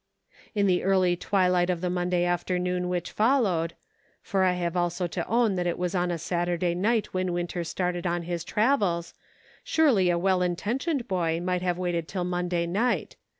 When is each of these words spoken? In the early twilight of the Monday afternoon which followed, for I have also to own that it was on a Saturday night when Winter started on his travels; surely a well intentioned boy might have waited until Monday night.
In 0.55 0.65
the 0.65 0.81
early 0.81 1.15
twilight 1.15 1.69
of 1.69 1.79
the 1.79 1.87
Monday 1.91 2.25
afternoon 2.25 2.89
which 2.89 3.11
followed, 3.11 3.75
for 4.23 4.43
I 4.43 4.53
have 4.53 4.75
also 4.75 5.05
to 5.05 5.27
own 5.27 5.53
that 5.57 5.67
it 5.67 5.77
was 5.77 5.93
on 5.93 6.09
a 6.09 6.17
Saturday 6.17 6.73
night 6.73 7.13
when 7.13 7.33
Winter 7.33 7.63
started 7.63 8.07
on 8.07 8.23
his 8.23 8.43
travels; 8.43 9.13
surely 9.63 10.09
a 10.09 10.17
well 10.17 10.41
intentioned 10.41 11.07
boy 11.07 11.39
might 11.39 11.61
have 11.61 11.77
waited 11.77 12.05
until 12.05 12.23
Monday 12.23 12.65
night. 12.65 13.15